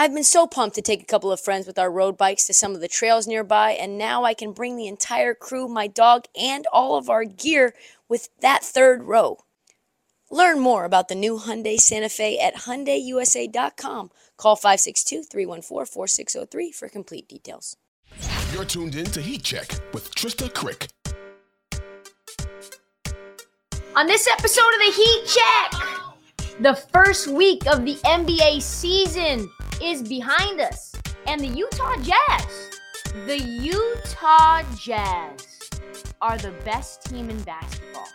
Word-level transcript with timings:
I've 0.00 0.14
been 0.14 0.22
so 0.22 0.46
pumped 0.46 0.76
to 0.76 0.82
take 0.82 1.02
a 1.02 1.06
couple 1.06 1.32
of 1.32 1.40
friends 1.40 1.66
with 1.66 1.76
our 1.76 1.90
road 1.90 2.16
bikes 2.16 2.46
to 2.46 2.54
some 2.54 2.76
of 2.76 2.80
the 2.80 2.86
trails 2.86 3.26
nearby, 3.26 3.72
and 3.72 3.98
now 3.98 4.22
I 4.22 4.32
can 4.32 4.52
bring 4.52 4.76
the 4.76 4.86
entire 4.86 5.34
crew, 5.34 5.66
my 5.66 5.88
dog, 5.88 6.26
and 6.40 6.68
all 6.72 6.96
of 6.96 7.10
our 7.10 7.24
gear 7.24 7.74
with 8.08 8.28
that 8.38 8.62
third 8.62 9.02
row. 9.02 9.38
Learn 10.30 10.60
more 10.60 10.84
about 10.84 11.08
the 11.08 11.16
new 11.16 11.40
Hyundai 11.40 11.80
Santa 11.80 12.08
Fe 12.08 12.38
at 12.38 12.58
HyundaiUSA.com. 12.58 14.12
Call 14.36 14.56
562-314-4603 14.56 16.72
for 16.72 16.88
complete 16.88 17.28
details. 17.28 17.76
You're 18.52 18.66
tuned 18.66 18.94
in 18.94 19.06
to 19.06 19.20
Heat 19.20 19.42
Check 19.42 19.68
with 19.92 20.14
Trysta 20.14 20.48
Krick. 20.50 20.86
On 23.96 24.06
this 24.06 24.28
episode 24.28 24.60
of 24.60 24.78
the 24.78 24.92
Heat 24.94 25.26
Check, 25.26 25.72
the 26.60 26.76
first 26.92 27.26
week 27.26 27.66
of 27.66 27.84
the 27.84 27.96
NBA 28.04 28.62
season 28.62 29.50
is 29.82 30.02
behind 30.02 30.60
us. 30.60 30.94
And 31.26 31.40
the 31.40 31.48
Utah 31.48 31.96
Jazz, 31.96 32.70
the 33.26 33.38
Utah 33.38 34.62
Jazz 34.76 35.46
are 36.20 36.38
the 36.38 36.52
best 36.64 37.04
team 37.04 37.30
in 37.30 37.40
basketball. 37.42 38.08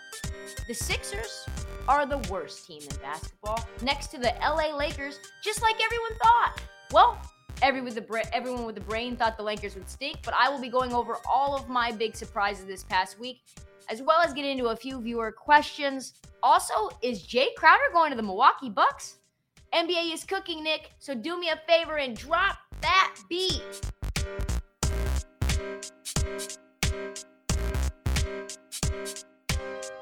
The 0.68 0.74
Sixers 0.74 1.46
are 1.88 2.06
the 2.06 2.20
worst 2.30 2.66
team 2.66 2.82
in 2.82 2.96
basketball, 2.98 3.68
next 3.82 4.08
to 4.08 4.18
the 4.18 4.34
LA 4.42 4.76
Lakers, 4.76 5.20
just 5.44 5.62
like 5.62 5.76
everyone 5.84 6.18
thought. 6.22 6.62
Well, 6.92 7.20
every 7.62 7.82
with 7.82 7.96
the 7.96 8.02
bra- 8.02 8.22
everyone 8.32 8.66
with 8.66 8.76
the 8.76 8.82
brain 8.82 9.16
thought 9.16 9.38
the 9.38 9.44
Lakers 9.44 9.76
would 9.76 9.90
stink, 9.90 10.20
but 10.24 10.34
I 10.40 10.50
will 10.50 10.62
be 10.62 10.70
going 10.70 10.94
over 10.94 11.18
all 11.30 11.56
of 11.56 11.70
my 11.70 11.92
big 11.92 12.16
surprises 12.16 12.66
this 12.66 12.84
past 12.84 13.20
week, 13.20 13.42
as 13.90 14.02
well 14.02 14.22
as 14.22 14.34
get 14.34 14.46
into 14.46 14.68
a 14.68 14.76
few 14.76 15.02
viewer 15.02 15.32
questions. 15.32 16.14
Also, 16.42 16.90
is 17.02 17.24
Jae 17.28 17.54
Crowder 17.56 17.84
going 17.94 18.12
to 18.12 18.18
the 18.18 18.24
Milwaukee 18.24 18.70
Bucks? 18.70 19.20
NBA 19.74 20.14
is 20.14 20.24
cooking, 20.24 20.64
Nick, 20.64 20.92
so 21.00 21.16
do 21.16 21.40
me 21.40 21.50
a 21.50 21.60
favor 21.68 21.98
and 21.98 22.16
drop 22.16 22.58
that 22.82 23.16
beat. 23.28 23.64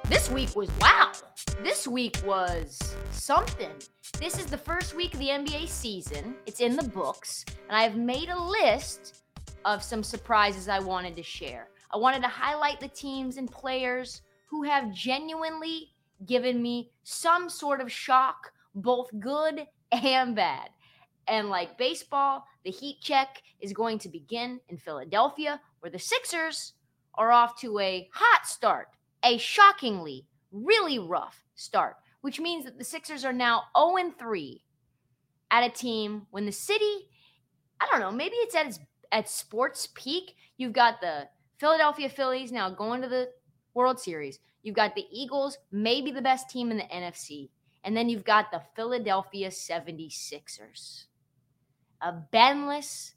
This 0.09 0.29
week 0.29 0.53
was 0.57 0.69
wow. 0.81 1.13
This 1.63 1.87
week 1.87 2.21
was 2.25 2.97
something. 3.11 3.71
This 4.19 4.37
is 4.37 4.47
the 4.47 4.57
first 4.57 4.93
week 4.93 5.13
of 5.13 5.21
the 5.21 5.29
NBA 5.29 5.69
season. 5.69 6.35
It's 6.45 6.59
in 6.59 6.75
the 6.75 6.83
books, 6.89 7.45
and 7.69 7.77
I 7.77 7.83
have 7.83 7.95
made 7.95 8.27
a 8.27 8.37
list 8.37 9.23
of 9.63 9.81
some 9.81 10.03
surprises 10.03 10.67
I 10.67 10.79
wanted 10.79 11.15
to 11.15 11.23
share. 11.23 11.69
I 11.91 11.97
wanted 11.97 12.23
to 12.23 12.27
highlight 12.27 12.81
the 12.81 12.89
teams 12.89 13.37
and 13.37 13.49
players 13.49 14.21
who 14.47 14.63
have 14.63 14.91
genuinely 14.91 15.93
given 16.25 16.61
me 16.61 16.91
some 17.03 17.49
sort 17.49 17.79
of 17.79 17.89
shock, 17.89 18.51
both 18.73 19.09
good 19.19 19.67
and 19.91 20.35
bad. 20.35 20.69
And 21.27 21.49
like 21.49 21.77
baseball, 21.77 22.45
the 22.63 22.71
heat 22.71 22.97
check 23.01 23.41
is 23.59 23.73
going 23.73 23.99
to 23.99 24.09
begin 24.09 24.59
in 24.69 24.77
Philadelphia, 24.77 25.61
where 25.79 25.91
the 25.91 25.99
Sixers 25.99 26.73
are 27.15 27.31
off 27.31 27.59
to 27.61 27.79
a 27.79 28.09
hot 28.13 28.45
start, 28.45 28.87
a 29.23 29.37
shockingly 29.37 30.25
really 30.51 30.99
rough 30.99 31.43
start, 31.55 31.95
which 32.21 32.39
means 32.39 32.65
that 32.65 32.77
the 32.77 32.83
Sixers 32.83 33.23
are 33.23 33.33
now 33.33 33.63
0 33.77 34.13
3 34.17 34.63
at 35.51 35.63
a 35.63 35.69
team 35.69 36.27
when 36.31 36.45
the 36.45 36.51
city, 36.51 37.09
I 37.79 37.87
don't 37.91 37.99
know, 37.99 38.11
maybe 38.11 38.35
it's 38.37 38.55
at 38.55 38.67
its 38.67 38.79
at 39.11 39.29
sports 39.29 39.89
peak. 39.93 40.35
You've 40.57 40.73
got 40.73 41.01
the 41.01 41.27
Philadelphia 41.57 42.09
Phillies 42.09 42.51
now 42.51 42.69
going 42.69 43.01
to 43.01 43.09
the 43.09 43.29
World 43.73 43.99
Series. 43.99 44.39
You've 44.63 44.75
got 44.75 44.95
the 44.95 45.05
Eagles, 45.11 45.57
maybe 45.71 46.11
the 46.11 46.21
best 46.21 46.49
team 46.49 46.71
in 46.71 46.77
the 46.77 46.83
NFC. 46.83 47.49
And 47.83 47.95
then 47.97 48.09
you've 48.09 48.23
got 48.23 48.51
the 48.51 48.61
Philadelphia 48.75 49.49
76ers. 49.49 51.05
A 52.01 52.13
Benless 52.33 53.13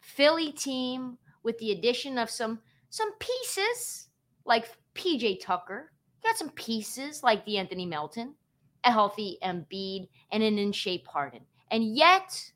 Philly 0.00 0.52
team 0.52 1.18
with 1.42 1.58
the 1.58 1.72
addition 1.72 2.18
of 2.18 2.30
some 2.30 2.60
some 2.90 3.12
pieces 3.18 4.08
like 4.44 4.70
PJ 4.94 5.40
Tucker. 5.40 5.90
You 6.22 6.30
got 6.30 6.38
some 6.38 6.50
pieces 6.50 7.22
like 7.22 7.44
De'Anthony 7.44 7.88
Melton, 7.88 8.34
a 8.84 8.92
healthy 8.92 9.38
Embiid, 9.42 10.08
and 10.30 10.42
an 10.42 10.58
in 10.58 10.72
shape 10.72 11.06
Harden. 11.08 11.40
And 11.70 11.96
yet, 11.96 12.52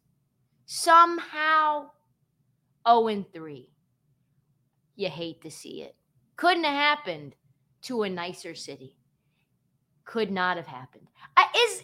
somehow, 0.66 1.90
0 2.86 3.24
3. 3.32 3.68
You 4.96 5.08
hate 5.08 5.42
to 5.42 5.50
see 5.50 5.82
it. 5.82 5.96
Couldn't 6.36 6.64
have 6.64 6.74
happened 6.74 7.34
to 7.82 8.02
a 8.02 8.08
nicer 8.08 8.54
city. 8.54 8.97
Could 10.08 10.30
not 10.30 10.56
have 10.56 10.66
happened. 10.66 11.06
Is 11.54 11.82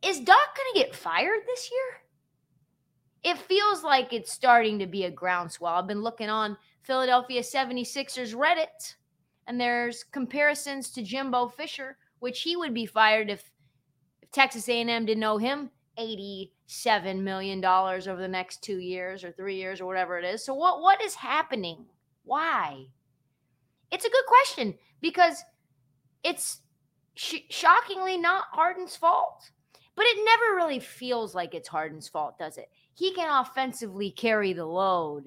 is 0.00 0.20
Doc 0.20 0.56
going 0.56 0.72
to 0.72 0.78
get 0.78 0.94
fired 0.94 1.40
this 1.46 1.68
year? 1.68 3.32
It 3.32 3.38
feels 3.38 3.82
like 3.82 4.12
it's 4.12 4.30
starting 4.30 4.78
to 4.78 4.86
be 4.86 5.02
a 5.02 5.10
groundswell. 5.10 5.74
I've 5.74 5.88
been 5.88 6.04
looking 6.04 6.28
on 6.28 6.56
Philadelphia 6.82 7.42
76ers 7.42 8.36
Reddit, 8.36 8.94
and 9.48 9.60
there's 9.60 10.04
comparisons 10.04 10.90
to 10.90 11.02
Jimbo 11.02 11.48
Fisher, 11.48 11.96
which 12.20 12.42
he 12.42 12.54
would 12.54 12.72
be 12.72 12.86
fired 12.86 13.30
if, 13.30 13.50
if 14.22 14.30
Texas 14.30 14.68
A&M 14.68 15.04
didn't 15.04 15.24
owe 15.24 15.38
him 15.38 15.70
87 15.98 17.24
million 17.24 17.60
dollars 17.60 18.06
over 18.06 18.20
the 18.20 18.28
next 18.28 18.62
2 18.62 18.78
years 18.78 19.24
or 19.24 19.32
3 19.32 19.56
years 19.56 19.80
or 19.80 19.86
whatever 19.86 20.20
it 20.20 20.24
is. 20.24 20.44
So 20.44 20.54
what 20.54 20.80
what 20.80 21.02
is 21.02 21.16
happening? 21.16 21.86
Why? 22.22 22.86
It's 23.90 24.04
a 24.04 24.10
good 24.10 24.26
question 24.26 24.74
because 25.00 25.42
it's 26.22 26.60
sh- 27.16 27.46
shockingly 27.50 28.16
not 28.16 28.44
Harden's 28.52 28.96
fault. 28.96 29.50
But 29.96 30.06
it 30.06 30.24
never 30.24 30.56
really 30.56 30.78
feels 30.78 31.34
like 31.34 31.54
it's 31.54 31.68
Harden's 31.68 32.08
fault, 32.08 32.38
does 32.38 32.58
it? 32.58 32.68
He 32.94 33.14
can 33.14 33.28
offensively 33.30 34.10
carry 34.10 34.52
the 34.52 34.66
load 34.66 35.24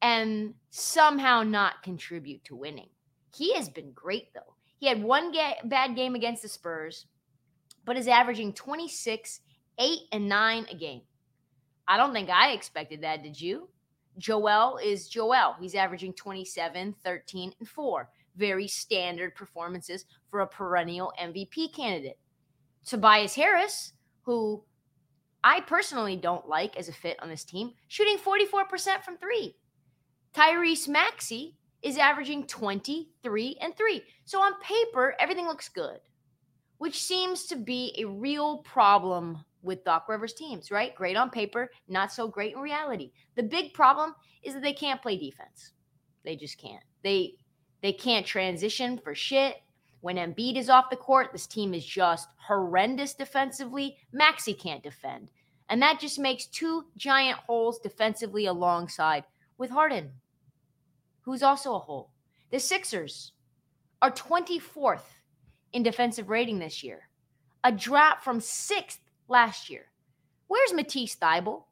and 0.00 0.54
somehow 0.70 1.42
not 1.42 1.82
contribute 1.82 2.44
to 2.44 2.56
winning. 2.56 2.88
He 3.34 3.54
has 3.54 3.68
been 3.68 3.92
great, 3.92 4.32
though. 4.34 4.54
He 4.78 4.86
had 4.86 5.02
one 5.02 5.32
ga- 5.32 5.60
bad 5.64 5.96
game 5.96 6.14
against 6.14 6.42
the 6.42 6.48
Spurs, 6.48 7.06
but 7.84 7.96
is 7.96 8.08
averaging 8.08 8.52
26, 8.52 9.40
8, 9.78 9.98
and 10.12 10.28
9 10.28 10.66
a 10.70 10.74
game. 10.74 11.02
I 11.88 11.96
don't 11.96 12.12
think 12.12 12.30
I 12.30 12.52
expected 12.52 13.02
that, 13.02 13.22
did 13.22 13.40
you? 13.40 13.68
Joel 14.18 14.78
is 14.78 15.08
Joel. 15.08 15.56
He's 15.60 15.74
averaging 15.74 16.12
27, 16.14 16.94
13, 17.02 17.52
and 17.58 17.68
4. 17.68 18.08
Very 18.36 18.66
standard 18.66 19.34
performances 19.34 20.04
for 20.30 20.40
a 20.40 20.46
perennial 20.46 21.12
MVP 21.20 21.74
candidate. 21.74 22.18
Tobias 22.84 23.34
Harris, 23.34 23.92
who 24.22 24.64
I 25.44 25.60
personally 25.60 26.16
don't 26.16 26.48
like 26.48 26.76
as 26.76 26.88
a 26.88 26.92
fit 26.92 27.20
on 27.22 27.28
this 27.28 27.44
team, 27.44 27.72
shooting 27.88 28.16
44% 28.16 29.02
from 29.04 29.16
three. 29.18 29.56
Tyrese 30.34 30.88
Maxey 30.88 31.56
is 31.82 31.98
averaging 31.98 32.46
23 32.46 33.56
and 33.60 33.76
3. 33.76 34.02
So 34.24 34.40
on 34.40 34.52
paper, 34.60 35.14
everything 35.18 35.46
looks 35.46 35.68
good, 35.68 35.98
which 36.78 37.02
seems 37.02 37.44
to 37.46 37.56
be 37.56 37.94
a 37.98 38.04
real 38.04 38.58
problem 38.58 39.44
with 39.62 39.84
Doc 39.84 40.08
Rivers 40.08 40.32
teams, 40.32 40.70
right? 40.70 40.94
Great 40.94 41.16
on 41.16 41.30
paper, 41.30 41.70
not 41.88 42.12
so 42.12 42.28
great 42.28 42.54
in 42.54 42.60
reality. 42.60 43.12
The 43.36 43.42
big 43.42 43.74
problem 43.74 44.14
is 44.42 44.54
that 44.54 44.62
they 44.62 44.72
can't 44.72 45.02
play 45.02 45.18
defense. 45.18 45.72
They 46.24 46.36
just 46.36 46.58
can't. 46.58 46.82
They 47.02 47.34
they 47.82 47.92
can't 47.92 48.24
transition 48.24 48.98
for 48.98 49.14
shit. 49.14 49.60
When 50.00 50.16
Embiid 50.16 50.56
is 50.56 50.70
off 50.70 50.90
the 50.90 50.96
court, 50.96 51.30
this 51.32 51.46
team 51.46 51.74
is 51.74 51.84
just 51.84 52.28
horrendous 52.36 53.14
defensively. 53.14 53.98
Maxey 54.12 54.54
can't 54.54 54.82
defend. 54.82 55.30
And 55.68 55.80
that 55.82 56.00
just 56.00 56.18
makes 56.18 56.46
two 56.46 56.86
giant 56.96 57.38
holes 57.38 57.78
defensively 57.78 58.46
alongside 58.46 59.24
with 59.58 59.70
Harden, 59.70 60.10
who's 61.22 61.42
also 61.42 61.74
a 61.74 61.78
hole. 61.78 62.10
The 62.50 62.60
Sixers 62.60 63.32
are 64.00 64.10
24th 64.10 65.04
in 65.72 65.82
defensive 65.82 66.28
rating 66.28 66.58
this 66.58 66.82
year, 66.82 67.08
a 67.64 67.72
drop 67.72 68.22
from 68.22 68.40
sixth 68.40 69.00
last 69.28 69.70
year. 69.70 69.86
Where's 70.48 70.72
Matisse 70.72 71.16
Thybulle? 71.16 71.64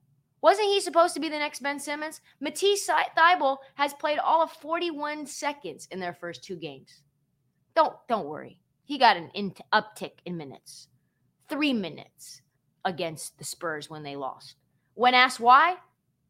Wasn't 0.43 0.69
he 0.69 0.81
supposed 0.81 1.15
to 1.15 1.21
be 1.21 1.29
the 1.29 1.39
next 1.39 1.63
Ben 1.63 1.79
Simmons? 1.79 2.21
Matisse 2.41 2.89
Thybulle 2.89 3.59
has 3.75 3.93
played 3.95 4.19
all 4.19 4.43
of 4.43 4.51
41 4.53 5.27
seconds 5.27 5.87
in 5.91 6.01
their 6.01 6.15
first 6.15 6.43
two 6.43 6.57
games. 6.57 7.03
Don't 7.75 7.95
don't 8.09 8.27
worry. 8.27 8.61
He 8.85 8.99
got 8.99 9.17
an 9.17 9.31
in- 9.35 9.55
uptick 9.73 10.13
in 10.25 10.37
minutes. 10.37 10.89
3 11.49 11.73
minutes 11.73 12.43
against 12.85 13.39
the 13.39 13.45
Spurs 13.45 13.91
when 13.91 14.03
they 14.03 14.17
lost. 14.17 14.57
When 14.95 15.15
asked 15.15 15.41
why, 15.41 15.77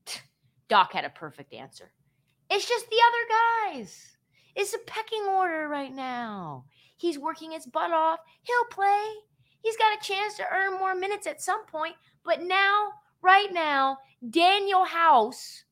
Doc 0.69 0.93
had 0.93 1.05
a 1.05 1.11
perfect 1.11 1.55
answer. 1.55 1.93
It's 2.51 2.69
just 2.69 2.87
the 2.91 2.97
other 2.97 3.79
guys. 3.79 4.17
It's 4.57 4.75
a 4.75 4.79
pecking 4.87 5.25
order 5.31 5.69
right 5.69 5.95
now. 5.95 6.65
He's 6.97 7.19
working 7.19 7.53
his 7.53 7.67
butt 7.67 7.93
off. 7.93 8.19
He'll 8.43 8.65
play. 8.71 9.09
He's 9.63 9.77
got 9.77 9.97
a 9.97 10.03
chance 10.03 10.37
to 10.37 10.47
earn 10.53 10.79
more 10.79 10.95
minutes 10.95 11.27
at 11.27 11.41
some 11.41 11.65
point, 11.67 11.95
but 12.25 12.43
now 12.43 12.93
right 13.23 13.53
now, 13.53 13.99
Danuel 14.25 14.87
House 14.87 15.65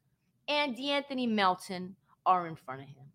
and 0.48 0.76
De'Anthony 0.76 1.28
Melton 1.28 1.96
are 2.24 2.46
in 2.46 2.56
front 2.56 2.82
of 2.82 2.88
him. 2.88 3.06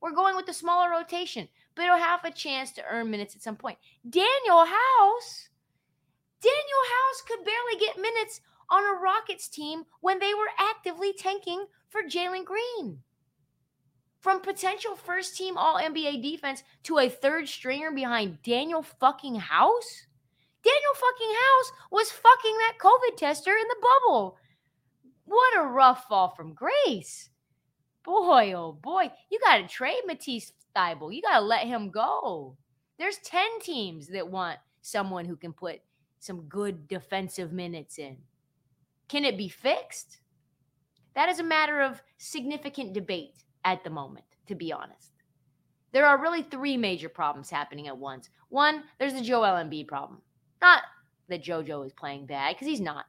We're 0.00 0.12
going 0.14 0.34
with 0.36 0.46
the 0.46 0.52
smaller 0.52 0.90
rotation, 0.90 1.48
but 1.74 1.84
he'll 1.84 1.96
have 1.96 2.24
a 2.24 2.30
chance 2.30 2.72
to 2.72 2.84
earn 2.90 3.10
minutes 3.10 3.36
at 3.36 3.42
some 3.42 3.56
point. 3.56 3.78
Danuel 4.08 4.66
House, 4.66 5.48
Danuel 6.42 6.88
House 6.90 7.22
could 7.26 7.44
barely 7.44 7.78
get 7.78 8.00
minutes 8.00 8.40
on 8.68 8.82
a 8.82 8.98
Rockets 9.00 9.48
team 9.48 9.84
when 10.00 10.18
they 10.18 10.34
were 10.34 10.50
actively 10.58 11.12
tanking 11.12 11.66
for 11.88 12.02
Jalen 12.02 12.44
Green. 12.44 12.98
From 14.18 14.40
potential 14.40 14.96
first 14.96 15.36
team 15.36 15.56
All 15.56 15.78
NBA 15.78 16.22
defense 16.22 16.62
to 16.84 16.98
a 16.98 17.08
third 17.08 17.48
stringer 17.48 17.90
behind 17.90 18.38
Danuel 18.42 18.84
fucking 18.84 19.36
House? 19.36 20.06
Danuel 20.64 20.96
fucking 20.96 21.34
House 21.34 21.72
was 21.90 22.10
fucking 22.10 22.56
that 22.58 22.78
COVID 22.80 23.16
tester 23.16 23.50
in 23.50 23.68
the 23.68 23.76
bubble. 23.82 24.36
What 25.24 25.58
a 25.58 25.66
rough 25.66 26.06
fall 26.08 26.34
from 26.36 26.54
grace. 26.54 27.30
Boy, 28.04 28.52
oh 28.52 28.72
boy, 28.72 29.10
you 29.30 29.38
got 29.40 29.58
to 29.58 29.68
trade 29.68 30.02
Matisse 30.06 30.52
Thybulle. 30.76 31.14
You 31.14 31.22
got 31.22 31.40
to 31.40 31.44
let 31.44 31.66
him 31.66 31.90
go. 31.90 32.56
There's 32.98 33.18
10 33.18 33.60
teams 33.60 34.08
that 34.08 34.28
want 34.28 34.58
someone 34.82 35.24
who 35.24 35.36
can 35.36 35.52
put 35.52 35.80
some 36.18 36.42
good 36.42 36.86
defensive 36.88 37.52
minutes 37.52 37.98
in. 37.98 38.16
Can 39.08 39.24
it 39.24 39.36
be 39.36 39.48
fixed? 39.48 40.18
That 41.14 41.28
is 41.28 41.38
a 41.38 41.44
matter 41.44 41.80
of 41.80 42.02
significant 42.18 42.92
debate 42.92 43.44
at 43.64 43.84
the 43.84 43.90
moment, 43.90 44.24
to 44.46 44.54
be 44.54 44.72
honest. 44.72 45.12
There 45.92 46.06
are 46.06 46.20
really 46.20 46.42
three 46.42 46.76
major 46.76 47.08
problems 47.08 47.50
happening 47.50 47.88
at 47.88 47.98
once. 47.98 48.30
One, 48.48 48.84
there's 48.98 49.14
the 49.14 49.20
Joel 49.20 49.62
Embiid 49.62 49.88
problem. 49.88 50.22
Not 50.62 50.84
that 51.28 51.44
JoJo 51.44 51.84
is 51.84 51.92
playing 51.92 52.26
bad, 52.26 52.54
because 52.54 52.68
he's 52.68 52.80
not, 52.80 53.06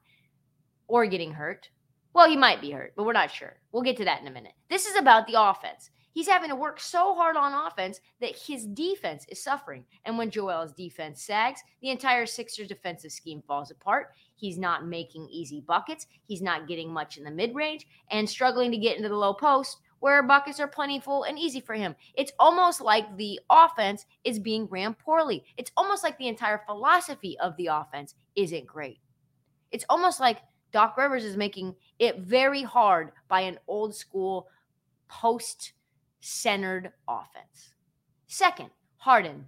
or 0.87 1.05
getting 1.05 1.31
hurt. 1.31 1.69
Well, 2.13 2.29
he 2.29 2.35
might 2.35 2.61
be 2.61 2.71
hurt, 2.71 2.93
but 2.95 3.05
we're 3.05 3.13
not 3.13 3.31
sure. 3.31 3.57
We'll 3.71 3.83
get 3.83 3.95
to 3.97 4.05
that 4.05 4.21
in 4.21 4.27
a 4.27 4.31
minute. 4.31 4.53
This 4.69 4.85
is 4.85 4.97
about 4.97 5.27
the 5.27 5.39
offense. 5.39 5.89
He's 6.13 6.27
having 6.27 6.49
to 6.49 6.55
work 6.55 6.79
so 6.79 7.15
hard 7.15 7.37
on 7.37 7.67
offense 7.67 7.99
that 8.21 8.37
his 8.37 8.67
defense 8.67 9.25
is 9.29 9.41
suffering. 9.41 9.83
And 10.05 10.17
when 10.17 10.29
Joel's 10.29 10.73
defense 10.73 11.23
sags, 11.23 11.61
the 11.81 11.89
entire 11.89 12.27
Sixers 12.27 12.67
defensive 12.67 13.11
scheme 13.11 13.41
falls 13.47 13.71
apart. 13.71 14.13
He's 14.35 14.59
not 14.59 14.85
making 14.85 15.27
easy 15.29 15.61
buckets. 15.61 16.05
He's 16.27 16.41
not 16.41 16.67
getting 16.67 16.93
much 16.93 17.17
in 17.17 17.23
the 17.23 17.31
mid 17.31 17.55
range 17.55 17.87
and 18.11 18.29
struggling 18.29 18.69
to 18.71 18.77
get 18.77 18.97
into 18.97 19.09
the 19.09 19.15
low 19.15 19.33
post 19.33 19.77
where 20.03 20.21
buckets 20.21 20.59
are 20.59 20.67
plentiful 20.67 21.23
and 21.23 21.39
easy 21.39 21.61
for 21.61 21.75
him. 21.75 21.95
It's 22.15 22.33
almost 22.37 22.81
like 22.81 23.15
the 23.15 23.39
offense 23.49 24.05
is 24.25 24.37
being 24.37 24.65
ran 24.65 24.95
poorly. 24.95 25.45
It's 25.55 25.71
almost 25.77 26.03
like 26.03 26.17
the 26.17 26.27
entire 26.27 26.61
philosophy 26.65 27.37
of 27.39 27.55
the 27.55 27.67
offense 27.67 28.13
isn't 28.35 28.67
great. 28.67 28.99
It's 29.71 29.85
almost 29.87 30.19
like 30.19 30.39
Doc 30.73 30.97
Rivers 30.97 31.23
is 31.23 31.37
making 31.37 31.75
it 31.99 32.19
very 32.19 32.63
hard 32.63 33.13
by 33.29 33.41
an 33.41 33.59
old 33.65 33.95
school 33.95 34.49
post 35.07 35.71
centered 36.19 36.91
offense. 37.07 37.71
Second, 38.27 38.71
Harden. 38.97 39.45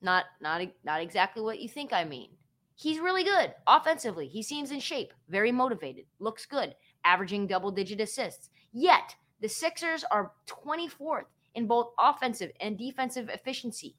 Not 0.00 0.26
not 0.40 0.60
not 0.84 1.02
exactly 1.02 1.42
what 1.42 1.58
you 1.58 1.68
think 1.68 1.92
I 1.92 2.04
mean. 2.04 2.30
He's 2.76 3.00
really 3.00 3.24
good 3.24 3.52
offensively. 3.66 4.28
He 4.28 4.44
seems 4.44 4.70
in 4.70 4.78
shape, 4.78 5.12
very 5.28 5.50
motivated, 5.50 6.04
looks 6.20 6.46
good, 6.46 6.76
averaging 7.04 7.48
double 7.48 7.72
digit 7.72 8.00
assists. 8.00 8.50
Yet, 8.72 9.16
the 9.44 9.48
Sixers 9.50 10.04
are 10.10 10.32
24th 10.46 11.26
in 11.54 11.66
both 11.66 11.90
offensive 11.98 12.50
and 12.60 12.78
defensive 12.78 13.28
efficiency. 13.28 13.94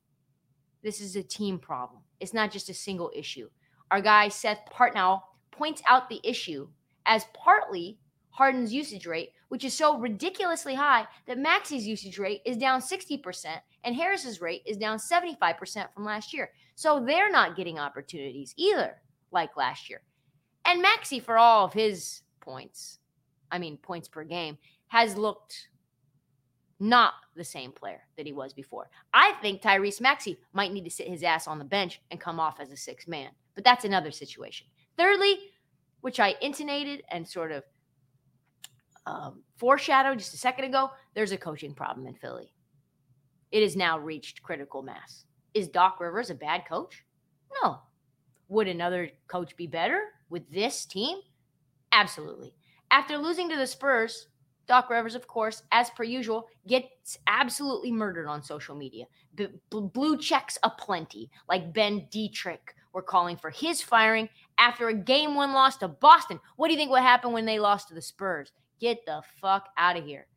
This 0.81 0.99
is 0.99 1.15
a 1.15 1.21
team 1.21 1.59
problem. 1.59 2.01
It's 2.19 2.33
not 2.33 2.49
just 2.49 2.67
a 2.67 2.73
single 2.73 3.11
issue. 3.13 3.51
Our 3.91 4.01
guy 4.01 4.29
Seth 4.29 4.61
Partnow 4.73 5.21
points 5.51 5.83
out 5.87 6.09
the 6.09 6.19
issue 6.23 6.67
as 7.05 7.27
partly 7.35 7.99
Harden's 8.31 8.73
usage 8.73 9.05
rate, 9.05 9.33
which 9.49 9.63
is 9.63 9.75
so 9.75 9.99
ridiculously 9.99 10.73
high 10.73 11.05
that 11.27 11.37
Maxey's 11.37 11.85
usage 11.85 12.17
rate 12.17 12.41
is 12.43 12.57
down 12.57 12.81
60% 12.81 13.45
and 13.83 13.95
Harris's 13.95 14.41
rate 14.41 14.63
is 14.65 14.77
down 14.77 14.97
75% 14.97 15.93
from 15.93 16.05
last 16.05 16.33
year. 16.33 16.49
So 16.73 17.05
they're 17.05 17.31
not 17.31 17.55
getting 17.55 17.77
opportunities 17.77 18.55
either, 18.57 18.95
like 19.29 19.55
last 19.55 19.91
year. 19.91 20.01
And 20.65 20.81
Maxey, 20.81 21.19
for 21.19 21.37
all 21.37 21.65
of 21.65 21.73
his 21.73 22.23
points, 22.41 22.97
I 23.51 23.59
mean, 23.59 23.77
points 23.77 24.07
per 24.07 24.23
game, 24.23 24.57
has 24.87 25.17
looked 25.17 25.69
not 26.79 27.13
the 27.35 27.43
same 27.43 27.71
player 27.71 28.01
that 28.17 28.25
he 28.25 28.33
was 28.33 28.53
before. 28.53 28.89
I 29.13 29.33
think 29.41 29.61
Tyrese 29.61 30.01
Maxey 30.01 30.37
might 30.53 30.73
need 30.73 30.83
to 30.83 30.91
sit 30.91 31.07
his 31.07 31.23
ass 31.23 31.47
on 31.47 31.59
the 31.59 31.65
bench 31.65 32.01
and 32.11 32.19
come 32.19 32.39
off 32.39 32.59
as 32.59 32.71
a 32.71 32.77
six 32.77 33.07
man, 33.07 33.29
but 33.53 33.63
that's 33.63 33.85
another 33.85 34.11
situation. 34.11 34.67
Thirdly, 34.97 35.37
which 36.01 36.19
I 36.19 36.35
intonated 36.41 37.03
and 37.09 37.27
sort 37.27 37.51
of 37.51 37.63
um, 39.05 39.43
foreshadowed 39.57 40.19
just 40.19 40.33
a 40.33 40.37
second 40.37 40.65
ago, 40.65 40.91
there's 41.13 41.31
a 41.31 41.37
coaching 41.37 41.73
problem 41.73 42.07
in 42.07 42.15
Philly. 42.15 42.53
It 43.51 43.61
has 43.63 43.75
now 43.75 43.97
reached 43.97 44.43
critical 44.43 44.81
mass. 44.81 45.25
Is 45.53 45.67
Doc 45.67 45.99
Rivers 45.99 46.29
a 46.29 46.35
bad 46.35 46.63
coach? 46.67 47.05
No. 47.63 47.79
Would 48.49 48.67
another 48.67 49.09
coach 49.27 49.55
be 49.55 49.67
better 49.67 50.01
with 50.29 50.49
this 50.51 50.85
team? 50.85 51.19
Absolutely. 51.91 52.53
After 52.91 53.17
losing 53.17 53.49
to 53.49 53.55
the 53.55 53.67
Spurs, 53.67 54.27
Doc 54.67 54.89
Rivers, 54.89 55.15
of 55.15 55.27
course, 55.27 55.63
as 55.71 55.89
per 55.91 56.03
usual, 56.03 56.47
gets 56.67 57.17
absolutely 57.27 57.91
murdered 57.91 58.27
on 58.27 58.41
social 58.41 58.75
media. 58.75 59.05
B- 59.35 59.47
blue 59.69 60.17
checks 60.17 60.57
aplenty, 60.63 61.29
like 61.47 61.73
Ben 61.73 62.07
Detrick 62.11 62.73
were 62.93 63.01
calling 63.01 63.37
for 63.37 63.49
his 63.49 63.81
firing 63.81 64.29
after 64.57 64.87
a 64.87 64.93
game 64.93 65.35
one 65.35 65.53
loss 65.53 65.77
to 65.77 65.87
Boston. 65.87 66.39
What 66.55 66.67
do 66.67 66.73
you 66.73 66.79
think 66.79 66.91
would 66.91 67.01
happen 67.01 67.31
when 67.31 67.45
they 67.45 67.59
lost 67.59 67.89
to 67.89 67.93
the 67.93 68.01
Spurs? 68.01 68.51
Get 68.79 69.05
the 69.05 69.21
fuck 69.41 69.69
out 69.77 69.97
of 69.97 70.05
here. 70.05 70.27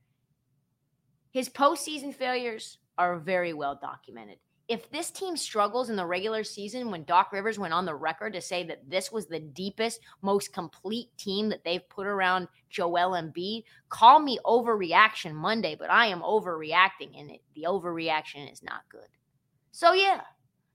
His 1.30 1.48
postseason 1.48 2.14
failures 2.14 2.78
are 2.96 3.18
very 3.18 3.52
well 3.52 3.78
documented 3.80 4.38
if 4.68 4.90
this 4.90 5.10
team 5.10 5.34
struggles 5.34 5.88
in 5.88 5.96
the 5.96 6.04
regular 6.04 6.44
season 6.44 6.90
when 6.90 7.04
Doc 7.04 7.32
Rivers 7.32 7.58
went 7.58 7.72
on 7.72 7.86
the 7.86 7.94
record 7.94 8.34
to 8.34 8.40
say 8.40 8.64
that 8.64 8.88
this 8.88 9.10
was 9.10 9.26
the 9.26 9.40
deepest, 9.40 10.00
most 10.20 10.52
complete 10.52 11.08
team 11.16 11.48
that 11.48 11.64
they've 11.64 11.88
put 11.88 12.06
around 12.06 12.48
Joel 12.68 13.12
Embiid, 13.12 13.64
call 13.88 14.20
me 14.20 14.38
overreaction 14.44 15.34
Monday, 15.34 15.74
but 15.74 15.90
I 15.90 16.06
am 16.06 16.20
overreacting 16.20 17.18
and 17.18 17.30
it, 17.30 17.40
the 17.54 17.64
overreaction 17.66 18.52
is 18.52 18.62
not 18.62 18.82
good. 18.90 19.08
So 19.72 19.94
yeah, 19.94 20.20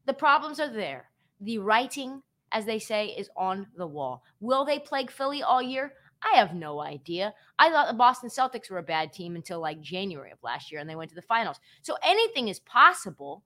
the 0.06 0.14
problems 0.14 0.60
are 0.60 0.74
there. 0.74 1.12
The 1.42 1.60
writing, 1.60 2.24
as 2.52 2.66
they 2.66 2.80
say, 2.80 3.08
is 3.08 3.30
on 3.38 3.68
the 3.78 3.88
wall. 3.88 4.24
Will 4.40 4.66
they 4.66 4.80
plague 4.80 5.12
Philly 5.12 5.44
all 5.44 5.62
year? 5.62 5.94
I 6.24 6.38
have 6.38 6.56
no 6.56 6.80
idea. 6.80 7.34
I 7.60 7.70
thought 7.70 7.88
the 7.88 7.94
Boston 7.94 8.30
Celtics 8.30 8.72
were 8.72 8.80
a 8.80 8.84
bad 8.84 9.14
team 9.14 9.36
until 9.36 9.60
like 9.60 9.82
January 9.82 10.32
of 10.32 10.42
last 10.42 10.72
year 10.72 10.82
and 10.82 10.90
they 10.90 10.96
went 10.96 11.10
to 11.10 11.16
the 11.16 11.22
finals. 11.22 11.60
So 11.84 11.96
anything 12.02 12.48
is 12.48 12.60
possible 12.62 13.44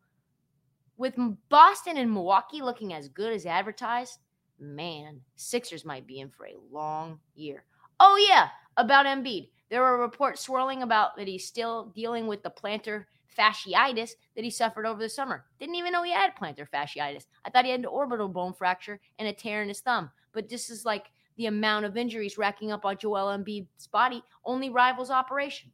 with 0.97 1.15
Boston 1.49 1.97
and 1.97 2.11
Milwaukee 2.11 2.61
looking 2.61 2.93
as 2.93 3.07
good 3.07 3.33
as 3.33 3.45
advertised, 3.45 4.19
man, 4.59 5.21
Sixers 5.35 5.85
might 5.85 6.07
be 6.07 6.19
in 6.19 6.29
for 6.29 6.47
a 6.47 6.57
long 6.71 7.19
year. 7.35 7.63
Oh, 7.99 8.17
yeah, 8.27 8.49
about 8.77 9.05
Embiid. 9.05 9.49
There 9.69 9.81
were 9.81 9.99
reports 9.99 10.41
swirling 10.41 10.83
about 10.83 11.15
that 11.17 11.27
he's 11.27 11.45
still 11.45 11.91
dealing 11.95 12.27
with 12.27 12.41
the 12.41 12.49
plantar 12.49 13.05
fasciitis 13.37 14.11
that 14.35 14.43
he 14.43 14.49
suffered 14.49 14.85
over 14.85 14.99
the 14.99 15.09
summer. 15.09 15.45
Didn't 15.59 15.75
even 15.75 15.91
know 15.91 16.03
he 16.03 16.11
had 16.11 16.35
plantar 16.35 16.67
fasciitis. 16.69 17.25
I 17.45 17.49
thought 17.49 17.65
he 17.65 17.71
had 17.71 17.81
an 17.81 17.85
orbital 17.85 18.27
bone 18.27 18.53
fracture 18.53 18.99
and 19.19 19.27
a 19.27 19.33
tear 19.33 19.61
in 19.61 19.67
his 19.67 19.81
thumb. 19.81 20.09
but 20.33 20.49
this 20.49 20.69
is 20.69 20.85
like 20.85 21.05
the 21.37 21.47
amount 21.47 21.85
of 21.85 21.97
injuries 21.97 22.37
racking 22.37 22.71
up 22.71 22.85
on 22.85 22.97
Joel 22.97 23.37
Embiid's 23.37 23.87
body 23.87 24.23
only 24.43 24.69
rivals 24.69 25.11
operation. 25.11 25.71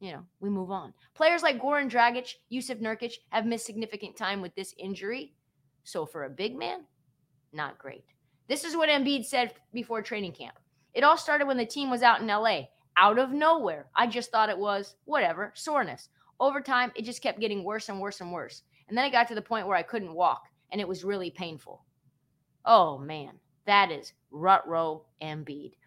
You 0.00 0.12
know, 0.12 0.24
we 0.40 0.48
move 0.48 0.70
on. 0.70 0.94
Players 1.14 1.42
like 1.42 1.60
Goran 1.60 1.90
Dragic, 1.90 2.34
Jusuf 2.50 2.80
Nurkic 2.80 3.12
have 3.28 3.44
missed 3.44 3.66
significant 3.66 4.16
time 4.16 4.40
with 4.40 4.54
this 4.54 4.74
injury. 4.78 5.34
So 5.84 6.06
for 6.06 6.24
a 6.24 6.30
big 6.30 6.56
man, 6.56 6.80
not 7.52 7.78
great. 7.78 8.04
This 8.48 8.64
is 8.64 8.76
what 8.76 8.88
Embiid 8.88 9.26
said 9.26 9.54
before 9.72 10.02
training 10.02 10.32
camp. 10.32 10.58
It 10.94 11.04
all 11.04 11.18
started 11.18 11.46
when 11.46 11.58
the 11.58 11.66
team 11.66 11.90
was 11.90 12.02
out 12.02 12.20
in 12.20 12.26
LA, 12.26 12.62
out 12.96 13.18
of 13.18 13.30
nowhere. 13.30 13.86
I 13.94 14.06
just 14.06 14.32
thought 14.32 14.48
it 14.48 14.58
was 14.58 14.96
whatever, 15.04 15.52
soreness. 15.54 16.08
Over 16.40 16.60
time, 16.60 16.90
it 16.96 17.04
just 17.04 17.22
kept 17.22 17.38
getting 17.38 17.62
worse 17.62 17.88
and 17.90 18.00
worse 18.00 18.20
and 18.20 18.32
worse. 18.32 18.62
And 18.88 18.96
then 18.96 19.04
it 19.04 19.12
got 19.12 19.28
to 19.28 19.34
the 19.34 19.42
point 19.42 19.66
where 19.66 19.76
I 19.76 19.82
couldn't 19.82 20.14
walk 20.14 20.42
and 20.72 20.80
it 20.80 20.88
was 20.88 21.04
really 21.04 21.30
painful. 21.30 21.84
Oh 22.64 22.98
man, 22.98 23.34
that 23.66 23.90
is 23.90 24.14
rut 24.30 24.66
row 24.66 25.04
Embiid. 25.22 25.72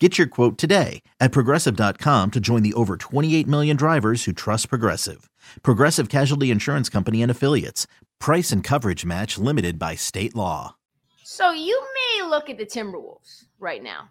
Get 0.00 0.16
your 0.16 0.26
quote 0.26 0.56
today 0.56 1.02
at 1.20 1.30
progressive.com 1.30 2.30
to 2.30 2.40
join 2.40 2.62
the 2.62 2.72
over 2.72 2.96
28 2.96 3.46
million 3.46 3.76
drivers 3.76 4.24
who 4.24 4.32
trust 4.32 4.70
Progressive. 4.70 5.28
Progressive 5.62 6.08
Casualty 6.08 6.50
Insurance 6.50 6.88
Company 6.88 7.20
and 7.20 7.30
Affiliates. 7.30 7.86
Price 8.18 8.50
and 8.50 8.64
coverage 8.64 9.04
match 9.04 9.36
limited 9.36 9.78
by 9.78 9.96
state 9.96 10.34
law. 10.34 10.74
So 11.22 11.50
you 11.50 11.78
may 12.18 12.26
look 12.26 12.48
at 12.48 12.56
the 12.56 12.64
Timberwolves 12.64 13.44
right 13.58 13.82
now 13.82 14.08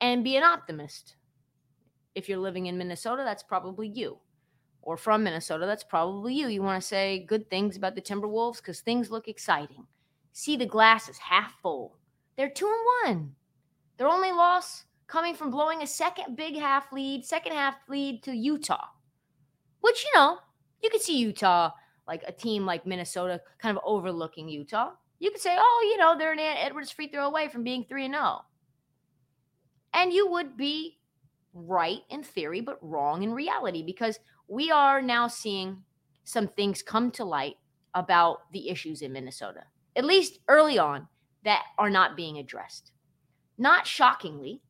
and 0.00 0.24
be 0.24 0.34
an 0.36 0.42
optimist. 0.42 1.14
If 2.16 2.28
you're 2.28 2.38
living 2.38 2.66
in 2.66 2.76
Minnesota, 2.76 3.22
that's 3.24 3.44
probably 3.44 3.86
you. 3.86 4.18
Or 4.82 4.96
from 4.96 5.22
Minnesota, 5.22 5.66
that's 5.66 5.84
probably 5.84 6.34
you. 6.34 6.48
You 6.48 6.62
want 6.62 6.82
to 6.82 6.86
say 6.86 7.24
good 7.28 7.48
things 7.48 7.76
about 7.76 7.94
the 7.94 8.02
Timberwolves 8.02 8.56
because 8.56 8.80
things 8.80 9.08
look 9.08 9.28
exciting. 9.28 9.86
See 10.32 10.56
the 10.56 10.66
glass 10.66 11.08
is 11.08 11.18
half 11.18 11.54
full. 11.62 11.96
They're 12.36 12.50
two 12.50 12.66
and 12.66 13.14
one. 13.14 13.36
Their 13.98 14.08
only 14.08 14.32
loss 14.32 14.82
coming 15.06 15.34
from 15.34 15.50
blowing 15.50 15.82
a 15.82 15.86
second 15.86 16.36
big 16.36 16.56
half 16.56 16.92
lead, 16.92 17.24
second 17.24 17.52
half 17.52 17.76
lead 17.88 18.22
to 18.24 18.34
Utah, 18.34 18.86
which, 19.80 20.04
you 20.04 20.18
know, 20.18 20.38
you 20.82 20.90
could 20.90 21.02
see 21.02 21.18
Utah, 21.18 21.70
like 22.06 22.22
a 22.26 22.32
team 22.32 22.66
like 22.66 22.86
Minnesota, 22.86 23.40
kind 23.58 23.76
of 23.76 23.82
overlooking 23.84 24.48
Utah. 24.48 24.92
You 25.18 25.30
could 25.30 25.40
say, 25.40 25.56
oh, 25.58 25.88
you 25.90 25.96
know, 25.96 26.16
they're 26.16 26.32
an 26.32 26.38
Edwards 26.38 26.90
free 26.90 27.08
throw 27.08 27.26
away 27.26 27.48
from 27.48 27.64
being 27.64 27.84
3 27.88 28.08
0. 28.08 28.40
And 29.94 30.12
you 30.12 30.30
would 30.30 30.56
be 30.56 30.98
right 31.54 32.00
in 32.10 32.22
theory, 32.22 32.60
but 32.60 32.78
wrong 32.82 33.22
in 33.22 33.32
reality 33.32 33.82
because 33.82 34.18
we 34.46 34.70
are 34.70 35.00
now 35.00 35.26
seeing 35.26 35.82
some 36.24 36.48
things 36.48 36.82
come 36.82 37.10
to 37.12 37.24
light 37.24 37.56
about 37.94 38.52
the 38.52 38.68
issues 38.68 39.00
in 39.00 39.12
Minnesota, 39.12 39.62
at 39.96 40.04
least 40.04 40.38
early 40.48 40.78
on, 40.78 41.08
that 41.44 41.62
are 41.78 41.88
not 41.88 42.16
being 42.16 42.38
addressed. 42.38 42.92
Not 43.56 43.86
shockingly, 43.86 44.60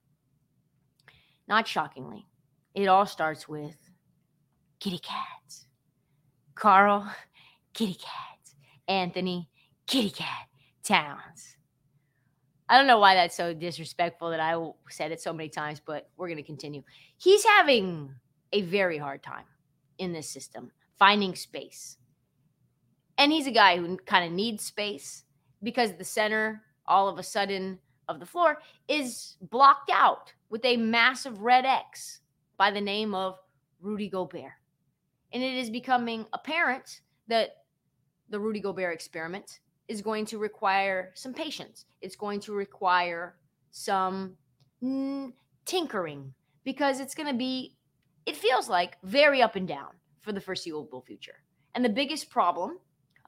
not 1.49 1.67
shockingly, 1.67 2.27
it 2.75 2.87
all 2.87 3.07
starts 3.07 3.49
with 3.49 3.77
kitty 4.81 4.99
cats. 4.99 5.67
Karl, 6.55 7.11
kitty 7.75 7.95
cats. 7.95 8.55
Anthony, 8.89 9.49
kitty 9.87 10.11
cat 10.11 10.47
Towns. 10.87 11.57
I 12.69 12.79
don't 12.79 12.87
know 12.87 13.01
why 13.01 13.15
that's 13.15 13.37
so 13.37 13.53
disrespectful 13.53 14.31
that 14.31 14.39
I 14.39 14.57
said 14.89 15.11
it 15.11 15.21
so 15.21 15.33
many 15.33 15.49
times, 15.49 15.81
but 15.85 16.09
we're 16.17 16.29
going 16.29 16.37
to 16.37 16.45
continue. 16.45 16.83
He's 17.17 17.45
having 17.45 18.15
a 18.53 18.63
very 18.63 18.97
hard 18.97 19.23
time 19.23 19.45
in 19.99 20.13
this 20.13 20.29
system 20.29 20.71
finding 20.97 21.35
space. 21.35 21.97
And 23.19 23.33
he's 23.33 23.47
a 23.49 23.53
guy 23.53 23.79
who 23.79 23.97
kind 23.97 24.25
of 24.25 24.33
needs 24.33 24.65
space 24.65 25.25
because 25.63 25.95
the 25.95 26.05
center 26.05 26.63
all 26.87 27.09
of 27.09 27.19
a 27.19 27.23
sudden 27.23 27.81
of 28.09 28.21
the 28.21 28.27
floor 28.27 28.59
is 28.89 29.37
blocked 29.41 29.91
out 29.93 30.33
with 30.49 30.65
a 30.65 30.77
massive 30.77 31.41
red 31.41 31.65
X 31.65 32.21
by 32.57 32.71
the 32.71 32.81
name 32.81 33.15
of 33.15 33.39
Rudy 33.81 34.09
Gobert. 34.09 34.53
And 35.33 35.43
it 35.43 35.55
is 35.55 35.71
becoming 35.71 36.27
apparent 36.33 37.01
that 37.29 37.51
the 38.29 38.41
Rudy 38.41 38.61
Gobert 38.61 38.95
experiment 38.95 39.61
is 39.89 40.03
going 40.03 40.27
to 40.27 40.39
require 40.39 41.13
some 41.15 41.35
patience. 41.35 41.85
It's 42.01 42.17
going 42.17 42.41
to 42.41 42.53
require 42.53 43.37
some 43.71 44.37
mm, 44.83 45.33
tinkering 45.65 46.33
because 46.65 47.01
it's 47.01 47.15
going 47.15 47.29
to 47.29 47.37
be, 47.37 47.77
it 48.25 48.37
feels 48.37 48.69
like, 48.69 48.97
very 49.03 49.43
up 49.43 49.57
and 49.57 49.69
down 49.69 49.91
for 50.23 50.33
the 50.33 50.41
foreseeable 50.41 51.03
future. 51.07 51.37
And 51.75 51.85
the 51.85 51.91
biggest 51.91 52.31
problem, 52.31 52.79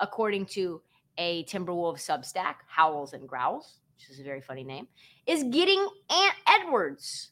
according 0.00 0.46
to 0.46 0.82
a 1.18 1.44
Timberwolves 1.44 2.04
substack, 2.04 2.54
Howls 2.66 3.12
and 3.12 3.28
Growls, 3.28 3.80
which 3.98 4.10
is 4.10 4.20
a 4.20 4.24
very 4.24 4.40
funny 4.40 4.64
name, 4.64 4.88
is 5.26 5.44
getting 5.44 5.80
Ant 6.10 6.34
Edwards. 6.46 7.30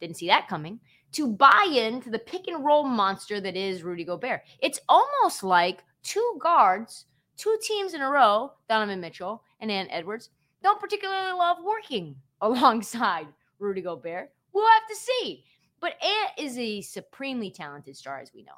Didn't 0.00 0.16
see 0.16 0.28
that 0.28 0.48
coming. 0.48 0.80
To 1.12 1.28
buy 1.28 1.68
into 1.70 2.10
the 2.10 2.18
pick 2.18 2.48
and 2.48 2.64
roll 2.64 2.84
monster 2.84 3.40
that 3.40 3.56
is 3.56 3.82
Rudy 3.82 4.04
Gobert. 4.04 4.42
It's 4.60 4.80
almost 4.88 5.42
like 5.42 5.82
two 6.02 6.38
guards, 6.40 7.06
two 7.36 7.56
teams 7.62 7.94
in 7.94 8.00
a 8.02 8.10
row, 8.10 8.52
Donovan 8.68 9.00
Mitchell 9.00 9.42
and 9.60 9.70
Ant 9.70 9.88
Edwards, 9.90 10.30
don't 10.62 10.80
particularly 10.80 11.32
love 11.32 11.58
working 11.64 12.16
alongside 12.40 13.26
Rudy 13.58 13.80
Gobert. 13.80 14.32
We'll 14.52 14.66
have 14.66 14.88
to 14.88 14.96
see. 14.96 15.44
But 15.80 16.02
Ant 16.02 16.30
is 16.38 16.58
a 16.58 16.80
supremely 16.80 17.50
talented 17.50 17.96
star, 17.96 18.18
as 18.18 18.32
we 18.34 18.42
know. 18.42 18.52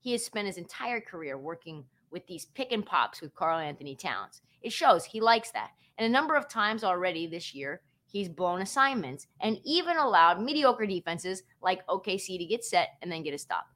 He 0.00 0.12
has 0.12 0.24
spent 0.24 0.48
his 0.48 0.58
entire 0.58 1.00
career 1.00 1.38
working 1.38 1.84
with 2.10 2.26
these 2.26 2.46
pick 2.46 2.72
and 2.72 2.84
pops 2.84 3.20
with 3.20 3.34
Karl-Anthony 3.34 3.94
Towns. 3.94 4.42
It 4.60 4.72
shows 4.72 5.04
he 5.04 5.20
likes 5.20 5.50
that. 5.52 5.70
And 5.98 6.06
a 6.06 6.10
number 6.10 6.34
of 6.34 6.48
times 6.48 6.84
already 6.84 7.26
this 7.26 7.54
year, 7.54 7.82
he's 8.06 8.28
blown 8.28 8.60
assignments 8.62 9.26
and 9.40 9.58
even 9.64 9.96
allowed 9.96 10.42
mediocre 10.42 10.86
defenses 10.86 11.42
like 11.62 11.86
OKC 11.86 12.38
to 12.38 12.44
get 12.44 12.64
set 12.64 12.90
and 13.00 13.10
then 13.10 13.22
get 13.22 13.34
a 13.34 13.38
stop. 13.38 13.66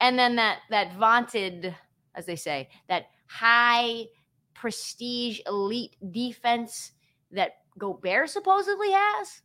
And 0.00 0.18
then 0.18 0.36
that 0.36 0.60
that 0.70 0.96
vaunted, 0.96 1.74
as 2.14 2.26
they 2.26 2.36
say, 2.36 2.70
that 2.88 3.06
high 3.26 4.06
prestige 4.54 5.40
elite 5.46 5.96
defense 6.10 6.92
that 7.30 7.52
Gobert 7.78 8.30
supposedly 8.30 8.90
has. 8.92 9.42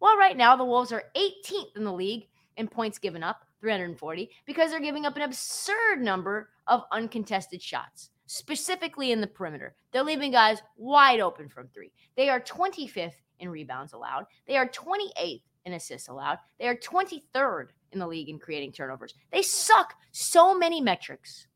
Well, 0.00 0.16
right 0.16 0.36
now 0.36 0.56
the 0.56 0.64
Wolves 0.64 0.92
are 0.92 1.04
18th 1.16 1.76
in 1.76 1.84
the 1.84 1.92
league 1.92 2.28
in 2.56 2.68
points 2.68 2.98
given 2.98 3.22
up, 3.22 3.44
340, 3.60 4.30
because 4.46 4.70
they're 4.70 4.80
giving 4.80 5.04
up 5.04 5.16
an 5.16 5.22
absurd 5.22 6.00
number 6.00 6.50
of 6.66 6.82
uncontested 6.92 7.60
shots 7.60 8.10
specifically 8.28 9.10
in 9.10 9.20
the 9.20 9.26
perimeter. 9.26 9.74
They're 9.90 10.04
leaving 10.04 10.30
guys 10.30 10.62
wide 10.76 11.18
open 11.18 11.48
from 11.48 11.68
three. 11.68 11.92
They 12.16 12.28
are 12.28 12.40
25th 12.40 13.14
in 13.40 13.48
rebounds 13.48 13.94
allowed. 13.94 14.26
They 14.46 14.56
are 14.56 14.68
28th 14.68 15.42
in 15.64 15.72
assists 15.72 16.08
allowed. 16.08 16.38
They 16.58 16.68
are 16.68 16.76
23rd 16.76 17.68
in 17.92 17.98
the 17.98 18.06
league 18.06 18.28
in 18.28 18.38
creating 18.38 18.72
turnovers. 18.72 19.14
They 19.32 19.42
suck 19.42 19.94
so 20.12 20.56
many 20.56 20.80
metrics. 20.80 21.46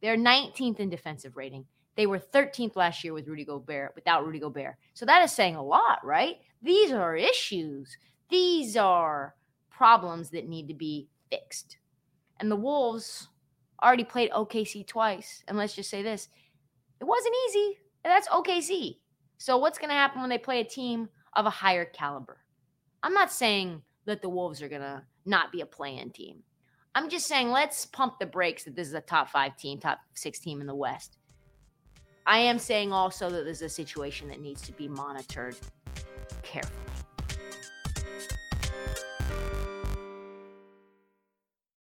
They're 0.00 0.16
19th 0.16 0.80
in 0.80 0.88
defensive 0.88 1.36
rating. 1.36 1.66
They 1.96 2.06
were 2.06 2.18
13th 2.18 2.76
last 2.76 3.04
year 3.04 3.12
with 3.12 3.28
Rudy 3.28 3.44
Gobert, 3.44 3.92
without 3.94 4.24
Rudy 4.24 4.38
Gobert. 4.38 4.76
So 4.94 5.06
that 5.06 5.22
is 5.22 5.32
saying 5.32 5.56
a 5.56 5.62
lot, 5.62 6.04
right? 6.04 6.36
These 6.62 6.92
are 6.92 7.14
issues. 7.16 7.96
These 8.30 8.76
are 8.76 9.34
problems 9.70 10.30
that 10.30 10.48
need 10.48 10.68
to 10.68 10.74
be 10.74 11.08
fixed. 11.30 11.78
And 12.38 12.50
the 12.50 12.56
Wolves 12.56 13.28
already 13.82 14.04
played 14.04 14.30
OKC 14.30 14.86
twice. 14.86 15.42
And 15.48 15.56
let's 15.56 15.74
just 15.74 15.90
say 15.90 16.02
this 16.02 16.28
it 17.00 17.04
wasn't 17.04 17.34
easy. 17.48 17.78
And 18.04 18.10
that's 18.10 18.28
OKC. 18.28 18.98
So, 19.38 19.58
what's 19.58 19.78
going 19.78 19.90
to 19.90 19.94
happen 19.94 20.20
when 20.20 20.30
they 20.30 20.38
play 20.38 20.60
a 20.60 20.64
team 20.64 21.08
of 21.34 21.46
a 21.46 21.50
higher 21.50 21.84
caliber? 21.84 22.38
I'm 23.02 23.12
not 23.12 23.32
saying 23.32 23.82
that 24.06 24.22
the 24.22 24.28
Wolves 24.28 24.62
are 24.62 24.68
going 24.68 24.82
to 24.82 25.02
not 25.24 25.52
be 25.52 25.60
a 25.60 25.66
play 25.66 25.98
in 25.98 26.10
team. 26.10 26.42
I'm 26.94 27.10
just 27.10 27.26
saying 27.26 27.50
let's 27.50 27.84
pump 27.84 28.18
the 28.18 28.26
brakes 28.26 28.64
that 28.64 28.74
this 28.74 28.88
is 28.88 28.94
a 28.94 29.00
top 29.00 29.28
five 29.28 29.56
team, 29.56 29.78
top 29.78 29.98
six 30.14 30.38
team 30.38 30.60
in 30.60 30.66
the 30.66 30.74
West. 30.74 31.18
I 32.24 32.38
am 32.38 32.58
saying 32.58 32.92
also 32.92 33.28
that 33.30 33.44
this 33.44 33.58
is 33.58 33.62
a 33.62 33.68
situation 33.68 34.28
that 34.28 34.40
needs 34.40 34.62
to 34.62 34.72
be 34.72 34.88
monitored 34.88 35.56
carefully. 36.42 36.95